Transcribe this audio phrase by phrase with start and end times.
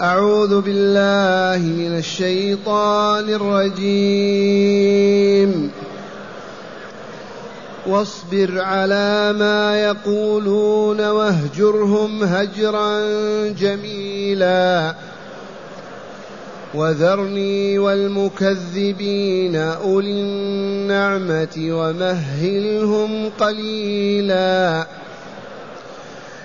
[0.00, 4.90] أعوذ بالله من الشيطان الرجيم.
[7.86, 13.00] واصبر على ما يقولون واهجرهم هجرا
[13.48, 14.94] جميلا.
[16.74, 24.86] وذرني والمكذبين أولي النعمة ومهلهم قليلا.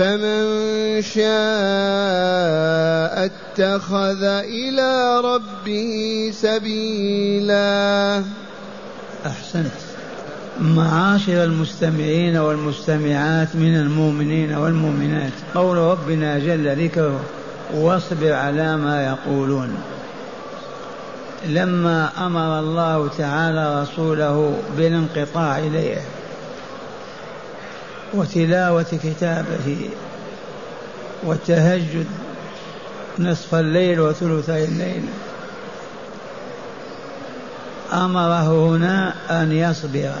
[0.00, 1.30] فمن شاء
[3.24, 5.94] اتخذ إلى ربه
[6.34, 8.22] سبيلا.
[9.26, 9.80] أحسنت.
[10.60, 17.20] معاشر المستمعين والمستمعات من المؤمنين والمؤمنات قول ربنا جل ذكره
[17.74, 19.76] واصبر على ما يقولون.
[21.46, 26.00] لما أمر الله تعالى رسوله بالانقطاع إليه
[28.14, 29.90] وتلاوة كتابه
[31.22, 32.06] والتهجد
[33.18, 35.04] نصف الليل وثلثي الليل
[37.92, 40.12] أمره هنا أن يصبر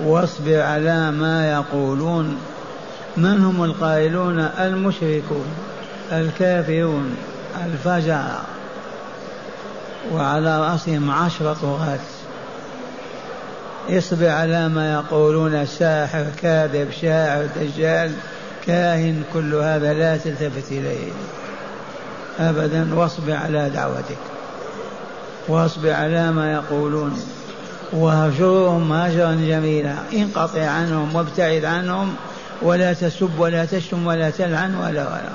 [0.00, 2.38] واصبر على ما يقولون.
[3.16, 5.46] من هم القائلون؟ المشركون
[6.12, 7.16] الكافرون
[7.64, 8.24] الفجر.
[10.12, 11.98] وعلى رأسهم عشرة طغاة
[13.90, 18.12] اصبر على ما يقولون ساحر كاذب شاعر دجال.
[18.66, 21.12] كاهن كل هذا لا تلتفت إليه.
[22.38, 24.18] أبدا واصبر على دعوتك.
[25.48, 27.22] واصبر على ما يقولون.
[27.92, 29.94] وهجرهم هجرا جميلا.
[30.12, 32.14] انقطع عنهم وابتعد عنهم.
[32.62, 35.32] ولا تسب ولا تشتم ولا تلعن ولا ولا.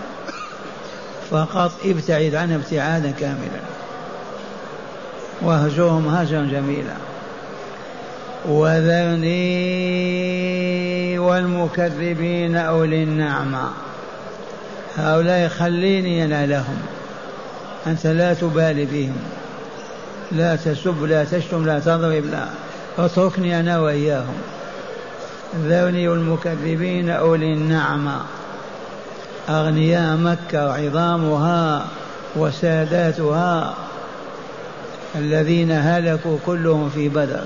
[1.31, 3.61] فقط ابتعد عنه ابتعادا كاملا.
[5.41, 6.93] وهجرهم هجرا جميلا.
[8.45, 9.41] وذرني
[11.19, 13.69] والمكذبين أولي النعمة.
[14.97, 16.77] هؤلاء خليني أنا لهم.
[17.87, 19.17] أنت لا تبالي بهم.
[20.31, 22.45] لا تسب لا تشتم لا تضرب لا.
[22.97, 24.37] اتركني أنا وإياهم.
[25.55, 28.21] ذرني والمكذبين أولي النعمة.
[29.49, 31.87] أغنياء مكة وعظامها
[32.35, 33.73] وساداتها.
[35.15, 37.43] الذين هلكوا كلهم في بدر.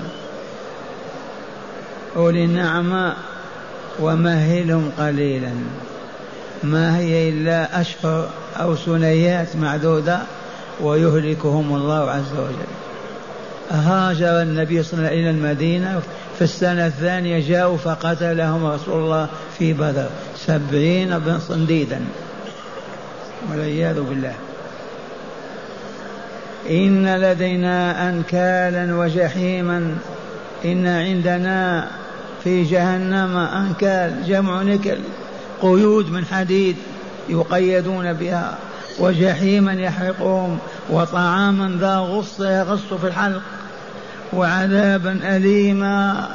[2.16, 3.14] أولي النعمة
[4.00, 5.52] ومهلهم قليلا.
[6.64, 10.18] ما هي إلا أشهر أو سنيات معدودة
[10.80, 12.66] ويهلكهم الله عز وجل.
[13.70, 16.00] هاجر النبي صلى الله عليه وسلم إلى المدينة
[16.38, 19.28] في السنة الثانية جاءوا فقتلهم رسول الله
[19.58, 20.06] في بدر
[20.36, 22.00] سبعين بن صنديدا.
[23.50, 24.34] والعياذ بالله.
[26.70, 29.96] إن لدينا أنكالا وجحيما.
[30.64, 31.88] إن عندنا
[32.46, 34.98] في جهنم أنكال جمع نكل
[35.62, 36.76] قيود من حديد
[37.28, 38.58] يقيدون بها
[38.98, 40.58] وجحيما يحرقهم
[40.90, 43.42] وطعاما ذا غص يغص في الحلق
[44.32, 46.28] وعذابا أليما.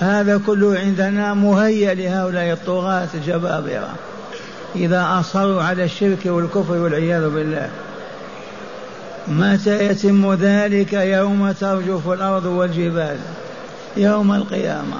[0.00, 3.90] هذا كله عندنا مهيأ لهؤلاء الطغاة الجبابرة.
[4.76, 7.70] إذا أصروا على الشرك والكفر والعياذ بالله.
[9.28, 13.16] متى يتم ذلك؟ يوم ترجف الأرض والجبال.
[13.96, 14.96] يوم القيامة.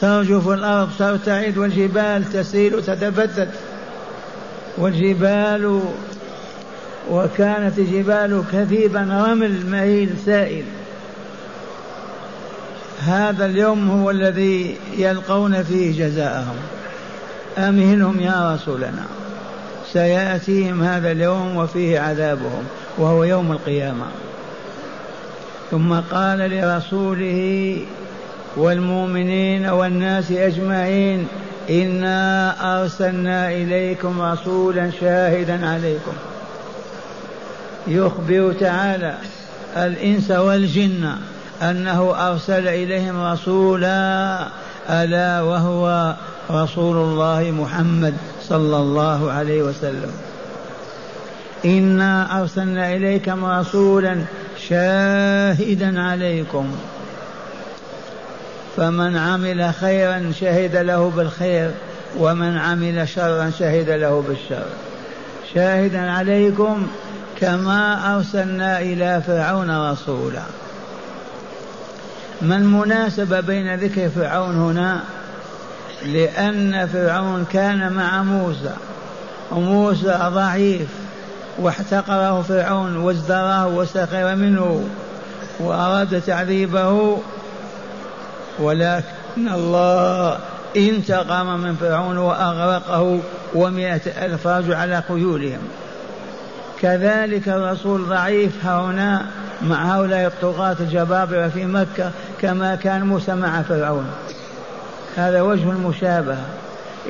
[0.00, 3.48] ترجف الأرض ترتعد والجبال تسيل تتفتت
[4.78, 5.80] والجبال
[7.10, 10.64] وكانت الجبال كثيبا رمل مهيل سائل.
[13.06, 16.56] هذا اليوم هو الذي يلقون فيه جزاءهم.
[17.58, 19.04] أمهلهم يا رسولنا؟
[19.92, 22.64] سيأتيهم هذا اليوم وفيه عذابهم
[22.98, 24.06] وهو يوم القيامة.
[25.72, 27.78] ثم قال لرسوله
[28.56, 31.26] والمؤمنين والناس أجمعين
[31.70, 36.12] إنا أرسلنا إليكم رسولا شاهدا عليكم.
[37.88, 39.14] يخبر تعالى
[39.76, 41.10] الإنس والجن
[41.62, 44.46] أنه أرسل إليهم رسولا
[44.90, 46.14] ألا وهو
[46.50, 48.14] رسول الله محمد
[48.48, 50.12] صلى الله عليه وسلم.
[51.64, 54.18] إنا أرسلنا إليكم رسولا
[54.68, 56.76] شاهدا عليكم.
[58.76, 61.70] فمن عمل خيرا شهد له بالخير
[62.18, 64.66] ومن عمل شرا شهد له بالشر.
[65.54, 66.86] شاهدا عليكم
[67.40, 70.42] كما أرسلنا إلى فرعون رسولا.
[72.42, 75.00] ما المناسبة بين ذكر فرعون هنا؟
[76.06, 78.74] لأن فرعون كان مع موسى
[79.50, 80.88] وموسى ضعيف.
[81.58, 84.84] واحتقره فرعون وازدراه وسخر منه
[85.60, 87.18] وأراد تعذيبه
[88.58, 90.38] ولكن الله
[90.76, 93.20] انتقم من فرعون وأغرقه
[93.54, 95.60] ومائة ألف رجل على خيولهم
[96.82, 99.26] كذلك الرسول ضعيف هنا
[99.62, 102.10] مع هؤلاء الطغاة الجبابرة في مكة
[102.40, 104.06] كما كان موسى مع فرعون.
[105.16, 106.46] هذا وجه المشابهة.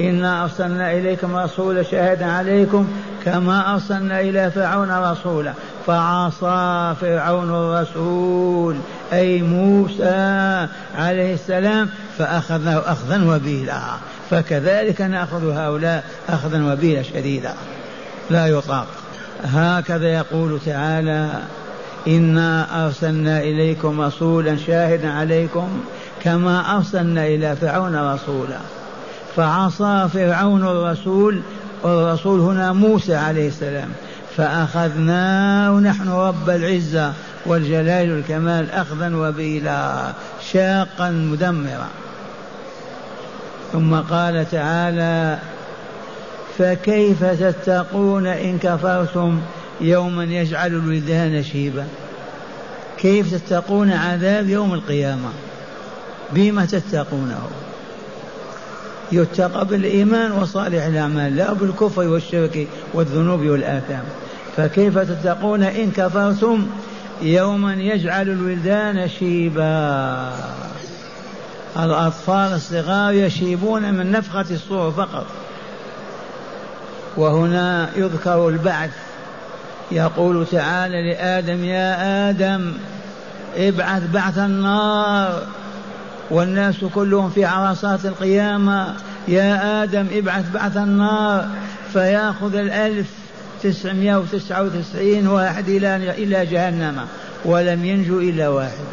[0.00, 2.89] إنا أرسلنا إليكم رسولا شاهدا عليكم
[3.25, 5.53] كما أرسلنا إلى فرعون رسولا
[5.87, 8.77] فعصى فرعون الرسول
[9.12, 10.67] أي موسى
[10.99, 13.81] عليه السلام فأخذناه أخذا وبيلا
[14.31, 17.55] فكذلك نأخذ هؤلاء أخذا وبيلا شديدا.
[18.31, 18.87] لا يطاق.
[19.44, 21.29] هكذا يقول تعالى
[22.06, 25.69] إنا أرسلنا إليكم رسولا شاهدا عليكم
[26.23, 28.59] كما أرسلنا إلى فرعون رسولا.
[29.37, 31.40] فعصى فرعون الرسول
[31.82, 33.88] والرسول هنا موسى عليه السلام.
[34.37, 37.12] فأخذناه نحن رب العزة
[37.46, 40.12] والجلال والكمال أخذا وبيلا
[40.52, 41.88] شاقا مدمرا.
[43.73, 45.38] ثم قال تعالى
[46.58, 49.40] فكيف تتقون إن كفرتم
[49.81, 51.87] يوما يجعل الولدان شيبا؟
[52.99, 55.29] كيف تتقون عذاب يوم القيامة؟
[56.32, 57.49] بما تتقونه.
[59.12, 64.03] يتقى بالإيمان وصالح الأعمال لا بالكفر والشرك والذنوب والآثام.
[64.56, 66.67] فكيف تتقون إن كفرتم
[67.23, 70.32] يوما يجعل الولدان شيبا؟
[71.76, 75.26] الأطفال الصغار يشيبون من نفخة الصور فقط.
[77.17, 78.91] وهنا يذكر البعث.
[79.91, 82.73] يقول تعالى لآدم يا آدم
[83.56, 85.43] ابعث بعث النار.
[86.32, 88.94] والناس كلهم في عرصات القيامة.
[89.29, 91.49] يا آدم ابعث بعث النار
[91.93, 93.06] فيأخذ الألف
[93.62, 96.96] تسعمائة وتسعة وتسعين واحد إلى جهنم
[97.44, 98.84] ولم ينجو إلا واحد.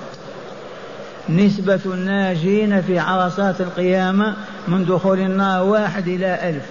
[1.30, 4.36] نسبة الناجين في عرصات القيامة
[4.68, 6.63] من دخول النار واحد إلى ألف.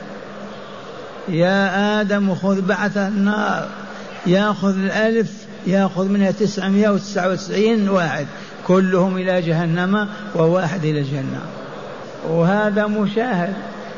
[1.29, 3.69] يا آدم خذ بعث النار
[4.27, 5.33] يأخذ الألف
[5.67, 8.27] يأخذ منها تسعمائة وتسعة وتسعين واحد.
[8.69, 11.41] كلهم إلى جهنم وواحد إلى الجنة.
[12.29, 13.55] وهذا مشاهد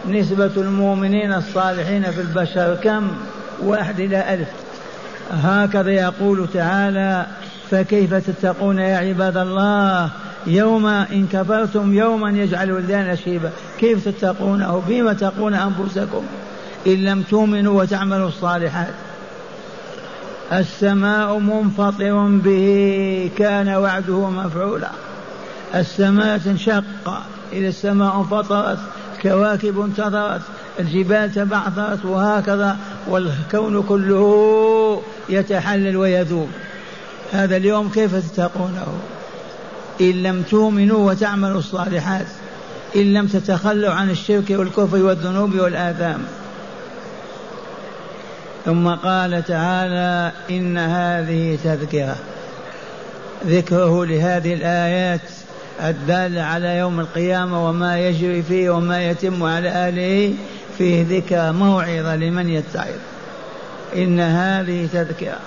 [0.09, 3.09] نسبة المؤمنين الصالحين في البشر كم؟
[3.63, 4.49] واحد إلى ألف.
[5.31, 7.27] هكذا يقول تعالى
[7.71, 10.11] فكيف تتقون يا عباد الله؟
[10.47, 13.51] يوم إن كفرتم يوما يجعل الولدان شيبا.
[13.79, 16.23] كيف تتقونه؟ بما تقون أنفسكم.
[16.87, 18.95] إن لم تؤمنوا وتعملوا الصالحات.
[20.53, 24.91] السماء منفطر به كان وعده مفعولا.
[25.75, 26.85] السماء تنشق
[27.53, 28.79] إذا السماء انفطرت
[29.23, 30.41] كواكب انتظرت
[30.81, 32.77] الجبال تبعثرت وهكذا
[33.09, 36.49] والكون كله يتحلل ويذوب.
[37.33, 38.87] هذا اليوم كيف تتقونه؟
[40.01, 42.27] إن لم تؤمنوا وتعملوا الصالحات
[42.97, 46.21] إن لم تتخلوا عن الشرك والكفر والذنوب والآثام.
[48.65, 52.17] ثم قال تعالى إن هذه تذكرة.
[53.47, 55.21] ذكره لهذه الآيات
[55.83, 60.35] الدالة على يوم القيامة وما يجري فيه وما يتم على أهله
[60.79, 62.99] فيه ذكر موعظة لمن يتعظ.
[63.97, 65.39] إن هذه تذكرة.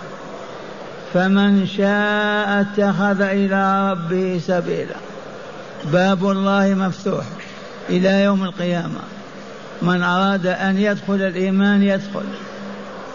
[1.13, 4.95] فمن شاء اتخذ إلى ربه سبيلا.
[5.85, 7.25] باب الله مفتوح
[7.89, 8.99] إلى يوم القيامة.
[9.81, 12.25] من أراد أن يدخل الإيمان يدخل.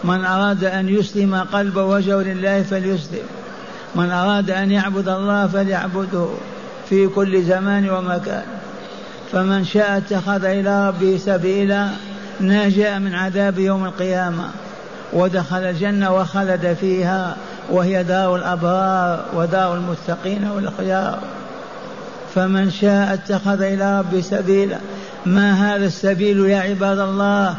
[0.03, 3.23] من أراد أن يسلم قلبه وجهه لله فليسلم.
[3.95, 6.27] من أراد أن يعبد الله فليعبده
[6.89, 8.43] في كل زمان ومكان.
[9.31, 11.87] فمن شاء اتخذ إلى ربه سبيلا
[12.41, 14.43] نجا من عذاب يوم القيامة.
[15.13, 17.35] ودخل الجنة وخلد فيها
[17.69, 21.19] وهي دار الأبرار ودار المتقين والأخيار.
[22.35, 24.77] فمن شاء اتخذ إلى ربه سبيلا.
[25.25, 27.55] ما هذا السبيل يا عباد الله؟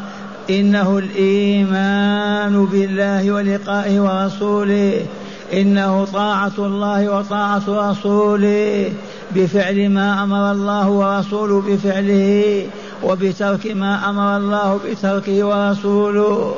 [0.59, 5.05] إنه الإيمان بالله ولقائه ورسوله.
[5.53, 8.91] إنه طاعة الله وطاعة رسوله.
[9.35, 12.67] بفعل ما أمر الله ورسوله بفعله
[13.03, 16.55] وبترك ما أمر الله بتركه ورسوله.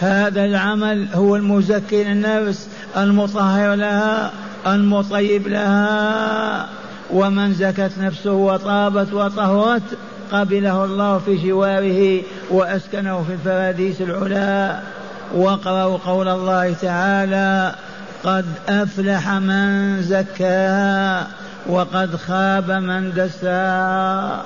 [0.00, 4.32] هذا العمل هو المزكي للنفس المطهر لها
[4.66, 6.68] المطيب لها.
[7.10, 9.82] ومن زكت نفسه وطابت وطهرت
[10.32, 14.80] قبله الله في جواره وأسكنه في الفراديس العلا.
[15.34, 17.74] واقرأوا قول الله تعالى
[18.24, 21.26] قد أفلح من زكاها
[21.66, 24.42] وقد خاب من دساها.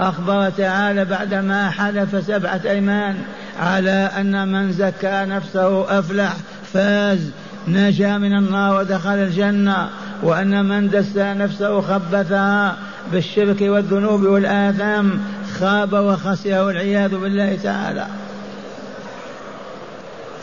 [0.00, 3.16] أخبر تعالى بعدما حلف سبعة أيمان
[3.60, 6.32] على أن من زكى نفسه أفلح
[6.72, 7.30] فاز
[7.68, 9.88] نجا من النار ودخل الجنة
[10.22, 12.76] وأن من دسى نفسه خبثها.
[13.12, 15.20] بالشرك والذنوب والآثام
[15.58, 18.06] خاب وخسر والعياذ بالله تعالى.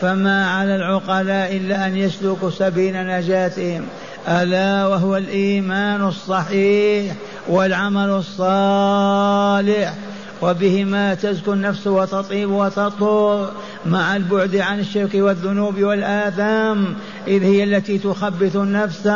[0.00, 3.84] فما على العقلاء إلا أن يسلكوا سبيل نجاتهم.
[4.28, 7.14] ألا وهو الإيمان الصحيح
[7.48, 9.94] والعمل الصالح.
[10.42, 13.50] وبهما تزكو النفس وتطيب وتطهر
[13.86, 16.94] مع البعد عن الشرك والذنوب والآثام.
[17.26, 19.10] إذ هي التي تخبث النفس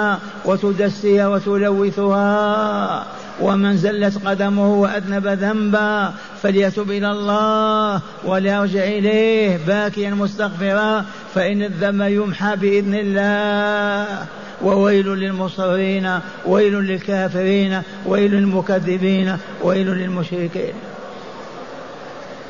[0.44, 3.06] وتدسيها وتلوثها.
[3.40, 11.04] ومن زلت قدمه وأذنب ذنبا فليتب إلى الله وليرجع إليه باكيا مستغفرا
[11.34, 14.26] فإن الذنب يمحى بإذن الله.
[14.62, 20.74] وويل للمصرين ويل للكافرين ويل للمكذبين ويل للمشركين.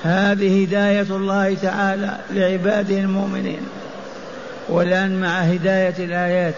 [0.03, 3.61] هذه هداية الله تعالى لعباده المؤمنين.
[4.69, 6.55] والآن مع هداية الآيات.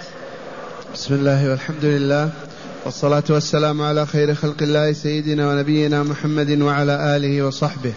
[0.95, 2.31] بسم الله والحمد لله.
[2.85, 7.93] والصلاة والسلام على خير خلق الله سيدنا ونبينا محمد وعلى آله وصحبه.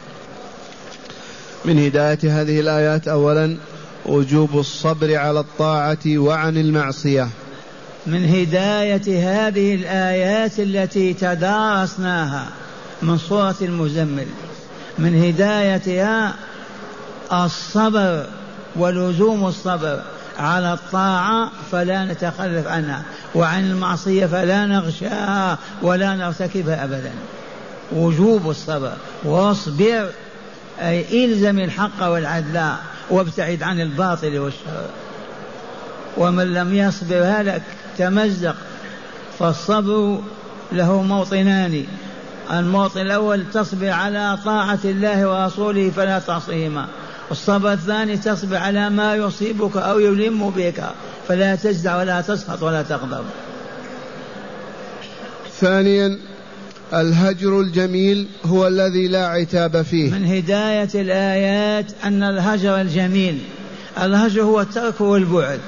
[1.66, 3.58] من هداية هذه الآيات أولا
[4.06, 7.28] وجوب الصبر على الطاعة وعن المعصية.
[8.08, 12.50] من هداية هذه الآيات التي تدارسناها
[13.02, 14.28] من سورة المزمل.
[15.00, 16.36] من هدايتها
[17.34, 18.26] الصبر
[18.76, 20.02] ولزوم الصبر.
[20.40, 23.04] على الطاعة فلا نتخلف عنها
[23.36, 27.12] وعن المعصية فلا نغشاها ولا نرتكبها أبدا.
[27.92, 30.10] وجوب الصبر واصبر
[30.82, 32.72] أي إلزم الحق والعدل
[33.10, 34.86] وابتعد عن الباطل والشر.
[36.18, 37.62] ومن لم يصبر هلك
[37.98, 38.56] تمزق.
[39.40, 40.20] فالصبر
[40.72, 41.86] له موطنان
[42.52, 46.88] الموطن الأول تصبر على طاعة الله ورسوله فلا تعصيهما.
[47.34, 50.84] الصبر الثاني تصبر على ما يصيبك أو يلم بك
[51.28, 53.24] فلا تجزع ولا تسخط ولا تغضب.
[55.60, 56.18] ثانيا
[56.94, 60.12] الهجر الجميل هو الذي لا عتاب فيه.
[60.12, 63.40] من هداية الآيات أن الهجر الجميل.
[64.02, 65.60] الهجر هو الترك والبعد.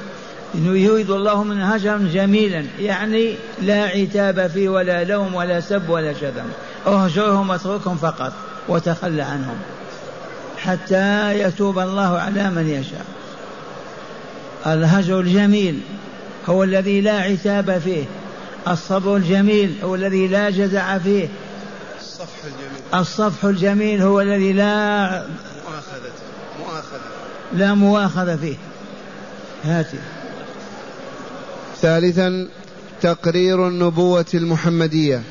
[0.55, 6.13] إنه يريد الله من هجرا جميلا يعني لا عتاب فيه ولا لوم ولا سب ولا
[6.13, 6.47] شتم.
[6.87, 8.33] أهجرهم واتركهم فقط
[8.67, 9.57] وتخلى عنهم.
[10.67, 13.05] حتى يتوب الله على من يشاء.
[14.67, 15.81] الهجر الجميل
[16.49, 18.03] هو الذي لا عتاب فيه.
[18.67, 21.27] الصبر الجميل هو الذي لا جزع فيه.
[21.99, 23.01] الصفح الجميل.
[23.01, 25.07] الصفح الجميل هو الذي لا
[25.67, 26.11] مؤاخذة.
[26.59, 26.99] مؤاخذة.
[27.53, 28.55] لا مؤاخذة فيه.
[29.65, 29.97] هاتي.
[31.81, 32.47] ثالثا
[33.01, 35.21] تقرير النبوة المحمدية.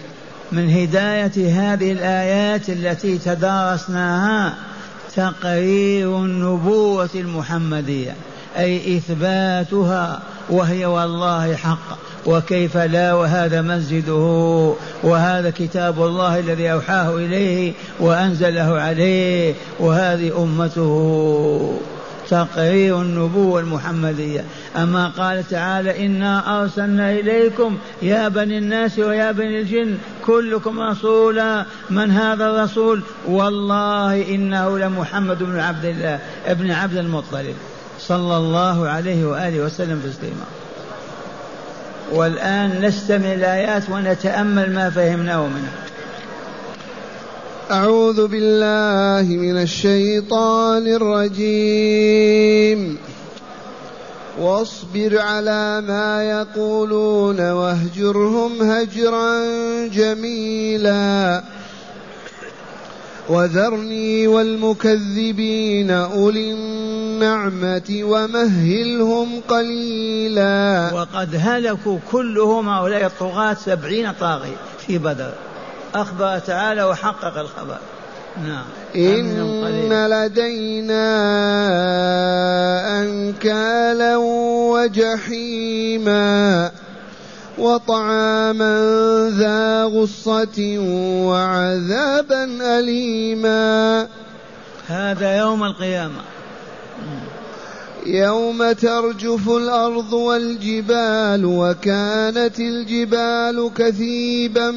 [0.52, 4.54] من هداية هذه الآيات التي تدارسناها
[5.16, 8.14] تقرير النبوة المحمدية
[8.56, 11.98] أي إثباتها وهي والله حق.
[12.26, 21.78] وكيف لا وهذا مسجده وهذا كتاب الله الذي أوحاه إليه وأنزله عليه وهذه أمته.
[22.30, 24.44] تقرير النبوة المحمدية.
[24.76, 31.64] أما قال تعالى إنا أرسلنا إليكم يا بني الناس ويا بني الجن كلكم رسولا.
[31.90, 37.54] من هذا الرسول؟ والله إنه لمحمد بن عبد الله ابن عبد المطلب
[37.98, 40.44] صلى الله عليه وآله وسلم تسليما.
[42.12, 45.83] والآن نستمع الآيات ونتأمل ما فهمناه منها
[47.70, 52.98] أعوذ بالله من الشيطان الرجيم.
[54.40, 59.40] واصبر على ما يقولون واهجرهم هجرا
[59.86, 61.42] جميلا.
[63.28, 70.90] وذرني والمكذبين أولي النعمة ومهلهم قليلا.
[70.94, 74.56] وقد هلكوا كلهم هؤلاء الطغاة سبعين طاغية
[74.86, 75.32] في بدر.
[75.94, 77.78] أخبر تعالى وحقق الخبر
[78.42, 78.64] نعم.
[78.96, 81.06] إن لدينا
[83.00, 84.16] أنكالا
[84.74, 86.70] وجحيما
[87.58, 88.74] وطعاما
[89.38, 90.78] ذا غصة
[91.28, 92.44] وعذابا
[92.78, 94.08] أليما.
[94.88, 96.33] هذا يوم القيامة.
[98.06, 104.70] يوم ترجف الأرض والجبال وكانت الجبال كثيبا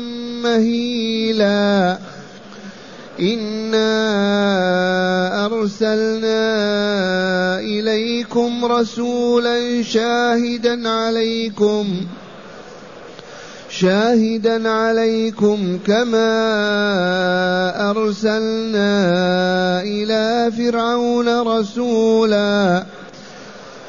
[0.43, 1.97] مهيلا.
[3.19, 3.85] إنا
[5.45, 6.39] أرسلنا
[7.59, 11.87] إليكم رسولا شاهدا عليكم
[13.69, 16.29] شاهدا عليكم كما
[17.89, 18.91] أرسلنا
[19.81, 22.85] إلى فرعون رسولا.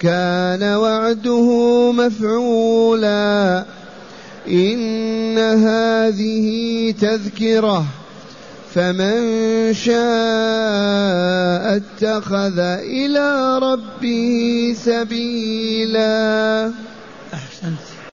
[0.00, 1.48] كان وعده
[1.92, 3.64] مفعولا.
[4.48, 7.84] إن هذه تذكرة.
[8.74, 10.00] فمن شاء
[11.76, 16.72] اتخذ إلى ربه سبيلا.